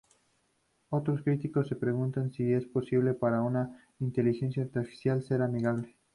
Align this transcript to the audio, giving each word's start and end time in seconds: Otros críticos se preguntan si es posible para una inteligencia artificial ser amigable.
Otros 0.89 1.21
críticos 1.21 1.67
se 1.67 1.75
preguntan 1.75 2.31
si 2.31 2.53
es 2.53 2.65
posible 2.65 3.13
para 3.13 3.43
una 3.43 3.85
inteligencia 3.99 4.63
artificial 4.63 5.21
ser 5.21 5.43
amigable. 5.43 5.95